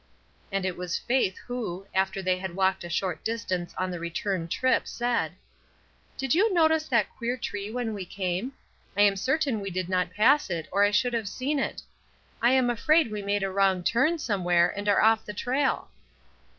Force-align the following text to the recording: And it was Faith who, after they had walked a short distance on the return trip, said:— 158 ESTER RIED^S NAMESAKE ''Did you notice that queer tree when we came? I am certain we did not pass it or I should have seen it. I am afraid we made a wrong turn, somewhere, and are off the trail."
And 0.51 0.65
it 0.65 0.77
was 0.77 0.97
Faith 0.97 1.37
who, 1.45 1.85
after 1.93 2.23
they 2.23 2.39
had 2.39 2.55
walked 2.55 2.83
a 2.83 2.89
short 2.89 3.23
distance 3.23 3.71
on 3.77 3.91
the 3.91 3.99
return 3.99 4.47
trip, 4.47 4.87
said:— 4.87 5.33
158 6.19 6.25
ESTER 6.25 6.25
RIED^S 6.25 6.31
NAMESAKE 6.31 6.31
''Did 6.31 6.33
you 6.41 6.53
notice 6.55 6.87
that 6.87 7.15
queer 7.17 7.37
tree 7.37 7.69
when 7.69 7.93
we 7.93 8.05
came? 8.05 8.53
I 8.97 9.01
am 9.01 9.15
certain 9.15 9.59
we 9.59 9.69
did 9.69 9.89
not 9.89 10.11
pass 10.15 10.49
it 10.49 10.67
or 10.71 10.81
I 10.83 10.89
should 10.89 11.13
have 11.13 11.29
seen 11.29 11.59
it. 11.59 11.83
I 12.41 12.51
am 12.53 12.71
afraid 12.71 13.11
we 13.11 13.21
made 13.21 13.43
a 13.43 13.51
wrong 13.51 13.83
turn, 13.83 14.17
somewhere, 14.17 14.73
and 14.75 14.89
are 14.89 15.03
off 15.03 15.23
the 15.23 15.33
trail." 15.35 15.89